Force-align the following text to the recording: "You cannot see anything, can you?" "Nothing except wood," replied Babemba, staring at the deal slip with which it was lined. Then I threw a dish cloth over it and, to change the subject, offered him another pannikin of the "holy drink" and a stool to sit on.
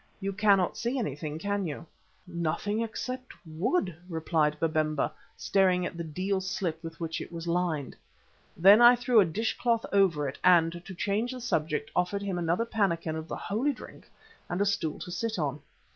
"You 0.19 0.33
cannot 0.33 0.77
see 0.77 0.97
anything, 0.97 1.37
can 1.37 1.67
you?" 1.67 1.85
"Nothing 2.25 2.81
except 2.81 3.33
wood," 3.45 3.95
replied 4.09 4.59
Babemba, 4.59 5.11
staring 5.37 5.85
at 5.85 5.95
the 5.95 6.03
deal 6.03 6.41
slip 6.41 6.83
with 6.83 6.99
which 6.99 7.21
it 7.21 7.31
was 7.31 7.47
lined. 7.47 7.95
Then 8.57 8.81
I 8.81 8.95
threw 8.95 9.19
a 9.19 9.25
dish 9.25 9.55
cloth 9.59 9.85
over 9.93 10.27
it 10.27 10.39
and, 10.43 10.83
to 10.85 10.95
change 10.95 11.33
the 11.33 11.39
subject, 11.39 11.91
offered 11.95 12.23
him 12.23 12.39
another 12.39 12.65
pannikin 12.65 13.15
of 13.15 13.27
the 13.27 13.35
"holy 13.35 13.73
drink" 13.73 14.09
and 14.49 14.59
a 14.59 14.65
stool 14.65 14.97
to 15.01 15.11
sit 15.11 15.37
on. 15.37 15.61